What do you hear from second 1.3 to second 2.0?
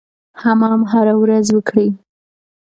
وکړئ.